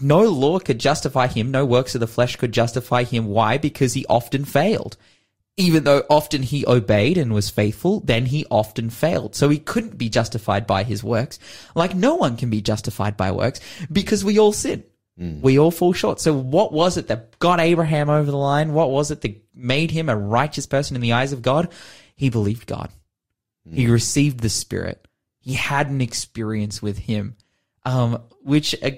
[0.00, 3.26] no law could justify him, no works of the flesh could justify him.
[3.26, 3.58] Why?
[3.58, 4.96] Because he often failed.
[5.58, 9.34] Even though often he obeyed and was faithful, then he often failed.
[9.34, 11.38] So he couldn't be justified by his works.
[11.74, 13.60] Like no one can be justified by works
[13.92, 14.82] because we all sin.
[15.20, 15.42] Mm.
[15.42, 16.20] We all fall short.
[16.20, 18.72] So what was it that got Abraham over the line?
[18.72, 21.70] What was it that made him a righteous person in the eyes of God?
[22.16, 22.90] He believed God.
[23.70, 25.06] He received the Spirit.
[25.40, 27.36] He had an experience with Him,
[27.84, 28.90] um, which uh,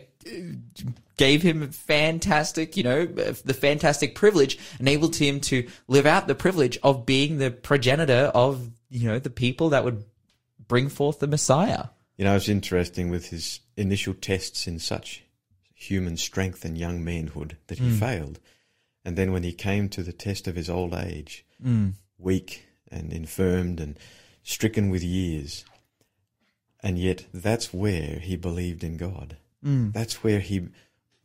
[1.16, 6.78] gave him fantastic, you know, the fantastic privilege, enabled him to live out the privilege
[6.82, 10.04] of being the progenitor of, you know, the people that would
[10.66, 11.84] bring forth the Messiah.
[12.16, 15.24] You know, it's interesting with his initial tests in such
[15.74, 18.40] human strength and young manhood that he failed.
[19.04, 21.44] And then when he came to the test of his old age,
[22.18, 23.98] weak and infirmed and
[24.44, 25.64] stricken with years,
[26.80, 29.36] and yet that's where he believed in God.
[29.64, 29.92] Mm.
[29.92, 30.68] That's where he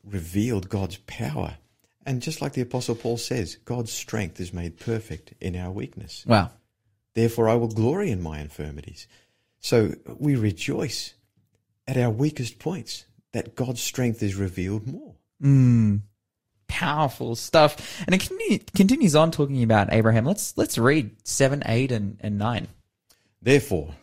[0.04, 1.58] revealed God's power.
[2.06, 6.24] And just like the Apostle Paul says, God's strength is made perfect in our weakness.
[6.26, 6.50] Wow.
[7.14, 9.06] Therefore, I will glory in my infirmities.
[9.60, 11.14] So we rejoice
[11.88, 15.16] at our weakest points that God's strength is revealed more.
[15.44, 16.02] Mm.
[16.68, 18.02] Powerful stuff.
[18.06, 20.24] And it continue, continues on talking about Abraham.
[20.26, 22.68] Let's, let's read 7, 8, and, and 9.
[23.42, 23.96] Therefore,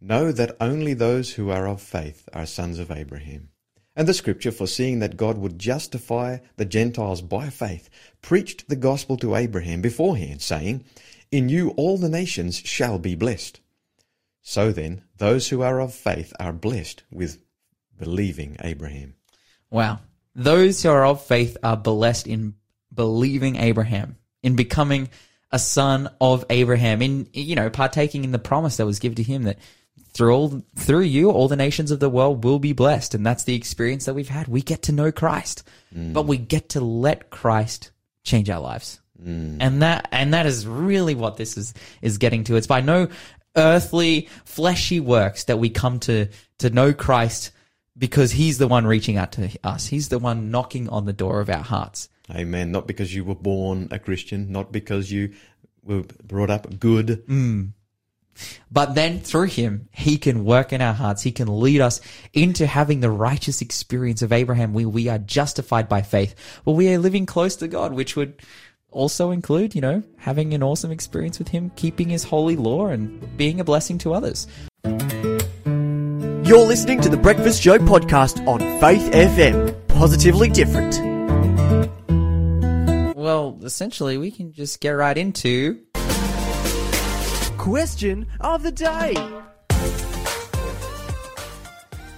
[0.00, 3.48] know that only those who are of faith are sons of Abraham.
[3.96, 7.90] And the scripture, foreseeing that God would justify the Gentiles by faith,
[8.22, 10.84] preached the gospel to Abraham beforehand, saying,
[11.32, 13.60] In you all the nations shall be blessed.
[14.40, 17.42] So then, those who are of faith are blessed with
[17.98, 19.14] believing Abraham.
[19.68, 19.98] Wow.
[20.34, 22.54] Those who are of faith are blessed in
[22.94, 25.08] believing Abraham, in becoming
[25.50, 29.22] a son of Abraham, in, you know, partaking in the promise that was given to
[29.22, 29.58] him that
[30.12, 33.14] through all, through you, all the nations of the world will be blessed.
[33.14, 34.48] And that's the experience that we've had.
[34.48, 36.12] We get to know Christ, mm.
[36.12, 37.90] but we get to let Christ
[38.24, 39.00] change our lives.
[39.22, 39.58] Mm.
[39.60, 42.56] And that, and that is really what this is, is getting to.
[42.56, 43.08] It's by no
[43.56, 47.52] earthly, fleshy works that we come to, to know Christ
[47.96, 49.86] because he's the one reaching out to us.
[49.86, 52.08] He's the one knocking on the door of our hearts.
[52.34, 52.72] Amen.
[52.72, 55.32] Not because you were born a Christian, not because you
[55.82, 57.24] were brought up good.
[57.26, 57.72] Mm.
[58.70, 61.22] But then through him, he can work in our hearts.
[61.22, 62.00] He can lead us
[62.32, 66.34] into having the righteous experience of Abraham where we are justified by faith.
[66.64, 68.40] Well, we are living close to God, which would
[68.90, 73.36] also include, you know, having an awesome experience with him, keeping his holy law and
[73.36, 74.46] being a blessing to others.
[74.84, 79.88] You're listening to the Breakfast Show podcast on Faith FM.
[79.88, 81.07] Positively different.
[83.28, 85.80] Well, essentially, we can just get right into
[87.58, 89.12] Question of the day.
[89.16, 89.42] All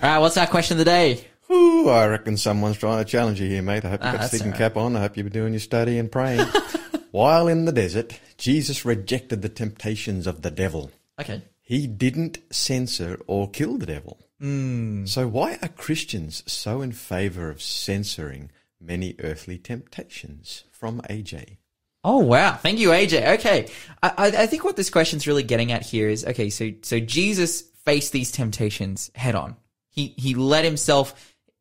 [0.05, 1.25] right, what's our question of the day?
[1.51, 3.85] Ooh, I reckon someone's trying to challenge you here, mate.
[3.85, 4.95] I hope Ah, you've got that's thinking all cap on.
[4.95, 6.47] I hope you've been doing your study and praying.
[7.11, 10.93] While in the desert, Jesus rejected the temptations of the devil.
[11.21, 11.43] Okay.
[11.61, 14.17] He didn't censor or kill the devil.
[14.39, 15.07] Hmm.
[15.07, 20.65] So why are Christians so in favor of censoring many earthly temptations?
[20.71, 21.59] From AJ.
[22.03, 22.55] Oh wow!
[22.55, 23.39] Thank you, AJ.
[23.39, 23.69] Okay,
[24.03, 26.49] I, I think what this question's really getting at here is okay.
[26.49, 29.57] So so Jesus faced these temptations head on.
[29.91, 31.15] He he let himself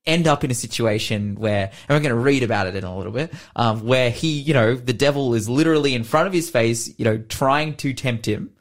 [0.06, 2.98] end up in a situation where, and we're going to read about it in a
[2.98, 6.50] little bit, um, where he, you know, the devil is literally in front of his
[6.50, 8.52] face, you know, trying to tempt him,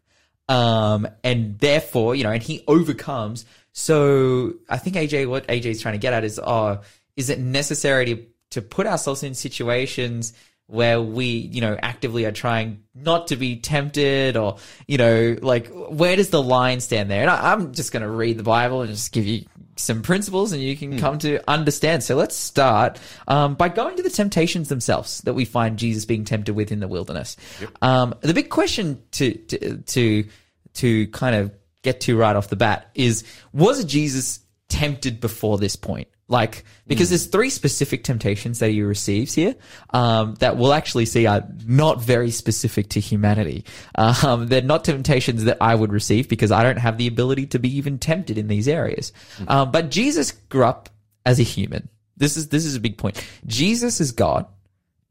[0.48, 3.44] um, and therefore, you know, and he overcomes.
[3.72, 6.80] So I think AJ, what AJ is trying to get at is, oh,
[7.16, 10.32] is it necessary to to put ourselves in situations
[10.68, 15.68] where we, you know, actively are trying not to be tempted or, you know, like
[15.68, 17.22] where does the line stand there?
[17.22, 20.52] And I, I'm just going to read the Bible and just give you some principles
[20.52, 22.02] and you can come to understand.
[22.02, 26.24] So let's start um, by going to the temptations themselves that we find Jesus being
[26.24, 27.38] tempted with in the wilderness.
[27.80, 30.28] Um, the big question to, to, to,
[30.74, 31.50] to kind of
[31.82, 36.08] get to right off the bat is, was Jesus tempted before this point?
[36.30, 39.54] Like, because there's three specific temptations that he receives here,
[39.90, 43.64] um, that we'll actually see are not very specific to humanity.
[43.94, 47.58] Um, they're not temptations that I would receive because I don't have the ability to
[47.58, 49.12] be even tempted in these areas.
[49.48, 50.90] Um, but Jesus grew up
[51.24, 51.88] as a human.
[52.18, 53.26] This is, this is a big point.
[53.46, 54.46] Jesus is God.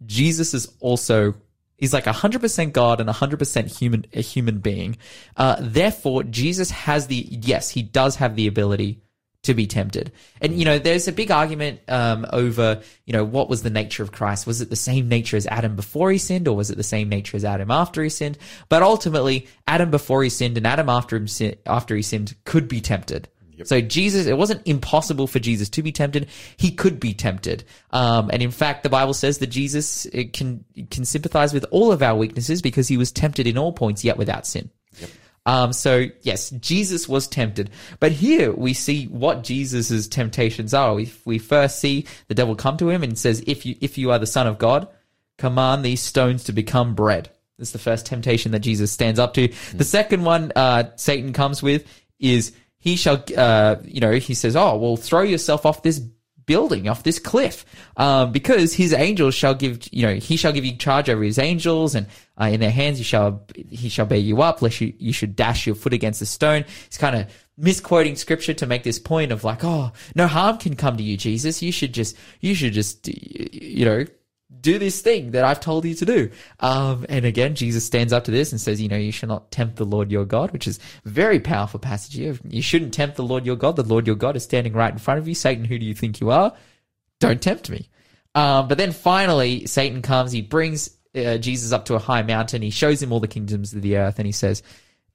[0.05, 1.33] Jesus is also
[1.77, 4.97] He's like 100% God and 100% human, a human being.
[5.35, 8.99] Uh, therefore, Jesus has the, yes, he does have the ability
[9.47, 10.11] to be tempted.
[10.39, 14.03] And, you know, there's a big argument, um, over, you know, what was the nature
[14.03, 14.45] of Christ?
[14.45, 17.09] Was it the same nature as Adam before he sinned or was it the same
[17.09, 18.37] nature as Adam after he sinned?
[18.69, 22.67] But ultimately, Adam before he sinned and Adam after him, sin- after he sinned could
[22.67, 23.29] be tempted.
[23.63, 26.27] So Jesus, it wasn't impossible for Jesus to be tempted.
[26.57, 27.63] He could be tempted.
[27.89, 32.03] Um, and in fact, the Bible says that Jesus can, can sympathize with all of
[32.03, 34.69] our weaknesses because he was tempted in all points, yet without sin.
[35.47, 40.93] Um, so yes, Jesus was tempted, but here we see what Jesus's temptations are.
[40.93, 44.11] We, we first see the devil come to him and says, if you, if you
[44.11, 44.89] are the son of God,
[45.37, 47.29] command these stones to become bread.
[47.57, 49.47] This is the first temptation that Jesus stands up to.
[49.73, 51.87] The second one, uh, Satan comes with
[52.19, 55.99] is he shall, uh, you know, he says, oh, well, throw yourself off this
[56.47, 57.63] building, off this cliff,
[57.97, 61.37] um, because his angels shall give, you know, he shall give you charge over his
[61.37, 62.07] angels, and
[62.41, 65.35] uh, in their hands you shall, he shall bear you up, lest you, you should
[65.35, 66.65] dash your foot against a stone.
[66.89, 70.75] He's kind of misquoting scripture to make this point of like, oh, no harm can
[70.75, 71.61] come to you, Jesus.
[71.61, 74.05] You should just, you should just, you know,
[74.67, 76.29] do this thing that I've told you to do.
[76.59, 79.49] Um, and again, Jesus stands up to this and says, you know, you shall not
[79.49, 82.37] tempt the Lord your God, which is a very powerful passage here.
[82.43, 83.77] You shouldn't tempt the Lord your God.
[83.77, 85.35] The Lord your God is standing right in front of you.
[85.35, 86.53] Satan, who do you think you are?
[87.21, 87.89] Don't tempt me.
[88.35, 90.33] Um, but then finally, Satan comes.
[90.33, 92.61] He brings uh, Jesus up to a high mountain.
[92.61, 94.63] He shows him all the kingdoms of the earth, and he says,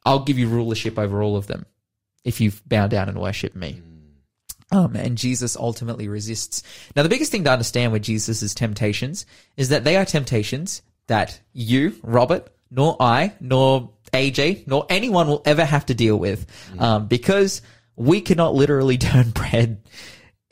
[0.05, 1.67] "I'll give you rulership over all of them
[2.25, 3.83] if you bow down and worship me."
[4.73, 6.63] Um, and Jesus ultimately resists.
[6.97, 11.39] Now, the biggest thing to understand with Jesus' temptations is that they are temptations that
[11.53, 16.47] you, Robert, nor I, nor AJ, nor anyone will ever have to deal with,
[16.79, 17.61] um, because
[17.97, 19.83] we cannot literally turn bread,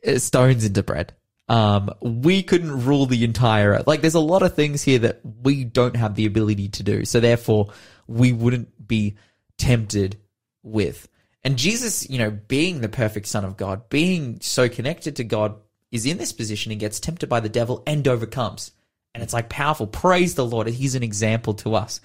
[0.06, 1.14] uh, stones into bread.
[1.48, 5.64] Um, we couldn't rule the entire, like there's a lot of things here that we
[5.64, 7.04] don't have the ability to do.
[7.04, 7.72] So therefore,
[8.06, 9.16] we wouldn't be
[9.58, 10.16] tempted
[10.62, 11.08] with.
[11.42, 15.56] And Jesus, you know, being the perfect son of God, being so connected to God,
[15.90, 18.72] is in this position and gets tempted by the devil and overcomes.
[19.14, 19.86] And it's like powerful.
[19.86, 20.68] Praise the Lord.
[20.68, 22.00] He's an example to us.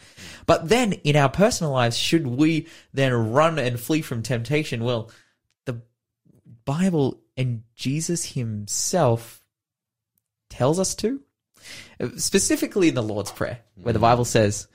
[0.47, 4.83] But then in our personal lives, should we then run and flee from temptation?
[4.83, 5.11] Well,
[5.65, 5.81] the
[6.65, 9.43] Bible and Jesus himself
[10.49, 11.21] tells us to.
[12.17, 14.03] Specifically in the Lord's Prayer, where the mm.
[14.03, 14.67] Bible says,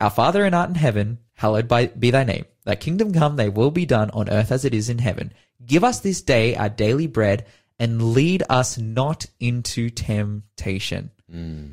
[0.00, 2.44] Our Father in art in heaven, hallowed by, be thy name.
[2.64, 5.32] Thy kingdom come, thy will be done on earth as it is in heaven.
[5.64, 7.46] Give us this day our daily bread
[7.78, 11.10] and lead us not into temptation.
[11.32, 11.72] Mm.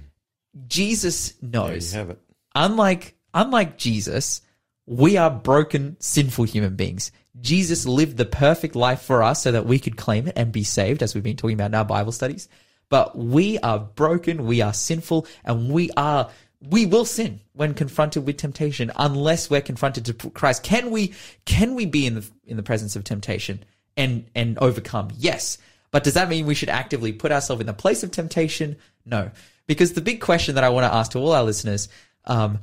[0.67, 2.19] Jesus knows have it.
[2.55, 4.41] unlike unlike Jesus,
[4.85, 7.11] we are broken, sinful human beings.
[7.39, 10.63] Jesus lived the perfect life for us so that we could claim it and be
[10.63, 12.49] saved, as we've been talking about in our Bible studies.
[12.89, 16.29] But we are broken, we are sinful, and we are
[16.69, 20.63] we will sin when confronted with temptation unless we're confronted to Christ.
[20.63, 21.13] Can we
[21.45, 23.63] can we be in the in the presence of temptation
[23.97, 25.09] and and overcome?
[25.17, 25.57] Yes.
[25.91, 28.77] But does that mean we should actively put ourselves in the place of temptation?
[29.05, 29.31] No.
[29.67, 31.89] Because the big question that I want to ask to all our listeners,
[32.25, 32.59] um,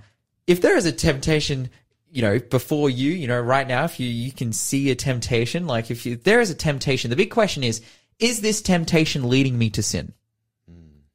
[0.47, 1.69] if there is a temptation,
[2.11, 5.67] you know, before you, you know, right now, if you, you can see a temptation,
[5.67, 7.83] like if you, there is a temptation, the big question is,
[8.19, 10.15] is this temptation leading me to sin?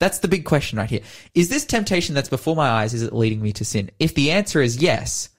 [0.04, 1.00] That's the big question right here.
[1.34, 3.90] Is this temptation that's before my eyes, is it leading me to sin?
[4.00, 5.30] If the answer is yes,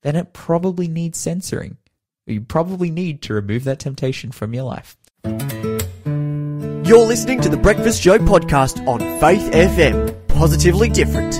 [0.00, 1.76] then it probably needs censoring.
[2.24, 4.96] You probably need to remove that temptation from your life.
[5.26, 10.28] You're listening to the Breakfast Show podcast on Faith FM.
[10.28, 11.34] Positively different.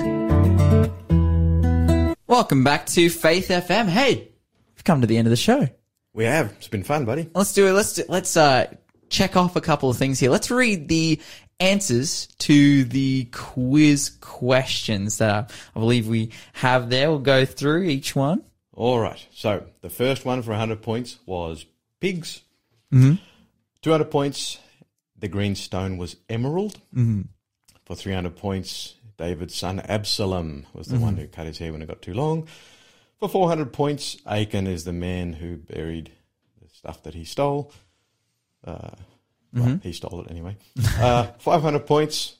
[2.27, 3.87] Welcome back to Faith FM.
[3.87, 4.29] Hey,
[4.75, 5.67] we've come to the end of the show.
[6.13, 6.53] We have.
[6.57, 7.31] It's been fun, buddy.
[7.33, 7.71] Let's do it.
[7.71, 8.67] Let's do, let's uh
[9.09, 10.29] check off a couple of things here.
[10.29, 11.19] Let's read the
[11.59, 17.09] answers to the quiz questions that I, believe we have there.
[17.09, 18.43] We'll go through each one.
[18.73, 19.25] All right.
[19.31, 21.65] So the first one for 100 points was
[21.99, 22.41] pigs.
[22.93, 23.15] Mm-hmm.
[23.81, 24.59] 200 points,
[25.17, 26.79] the green stone was emerald.
[26.93, 27.21] Mm-hmm.
[27.85, 31.87] For 300 points, David's son Absalom was the one who cut his hair when it
[31.87, 32.47] got too long.
[33.19, 36.11] For 400 points, Achan is the man who buried
[36.61, 37.71] the stuff that he stole.
[38.63, 38.89] Uh,
[39.55, 40.57] well, he stole it anyway.
[40.99, 42.35] uh, 500 points,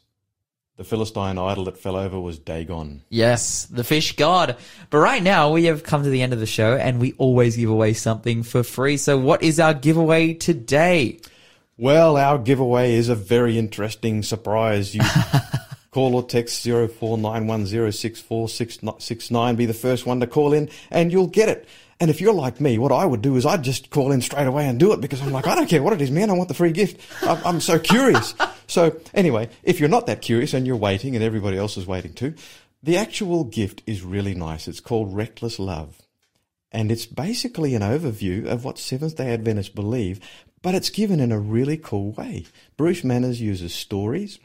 [0.77, 3.01] the Philistine idol that fell over was Dagon.
[3.09, 4.57] Yes, the fish god.
[4.89, 7.55] But right now we have come to the end of the show and we always
[7.55, 8.97] give away something for free.
[8.97, 11.19] So what is our giveaway today?
[11.77, 14.95] Well, our giveaway is a very interesting surprise.
[14.95, 15.01] You
[15.91, 21.67] call or text 0491064669, be the first one to call in, and you'll get it.
[21.99, 24.47] And if you're like me, what I would do is I'd just call in straight
[24.47, 26.29] away and do it because I'm like, I don't care what it is, man.
[26.29, 26.99] I want the free gift.
[27.23, 28.35] I'm, I'm so curious.
[28.67, 32.13] so anyway, if you're not that curious and you're waiting and everybody else is waiting
[32.13, 32.33] too,
[32.83, 34.67] the actual gift is really nice.
[34.67, 36.01] It's called Reckless Love.
[36.71, 40.19] And it's basically an overview of what Seventh day Adventists believe,
[40.61, 42.45] but it's given in a really cool way.
[42.75, 44.37] Bruce Manners uses stories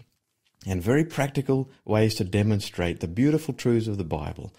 [0.66, 4.52] and very practical ways to demonstrate the beautiful truths of the Bible.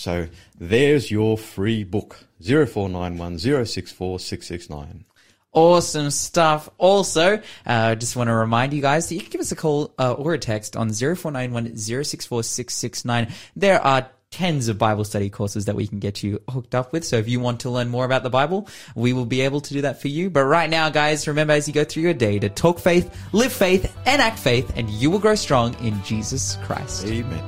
[0.00, 0.28] So
[0.58, 5.04] there's your free book 0491 064 669.
[5.52, 6.70] Awesome stuff.
[6.78, 9.92] Also, uh, just want to remind you guys that you can give us a call
[9.98, 13.30] uh, or a text on 0491 064 669.
[13.54, 17.04] There are tens of Bible study courses that we can get you hooked up with.
[17.04, 19.74] So if you want to learn more about the Bible, we will be able to
[19.74, 20.30] do that for you.
[20.30, 23.52] But right now, guys, remember as you go through your day to talk faith, live
[23.52, 27.04] faith, and act faith, and you will grow strong in Jesus Christ.
[27.04, 27.44] Amen.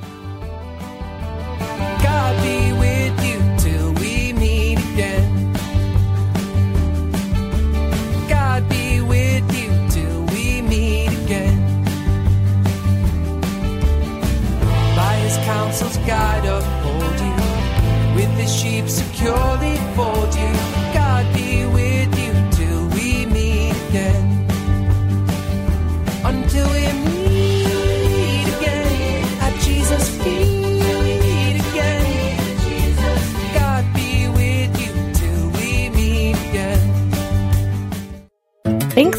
[2.33, 5.53] God be with you till we meet again.
[8.27, 11.59] God be with you till we meet again.
[14.95, 20.62] By his counsel's guide uphold you, with his sheep securely fold you.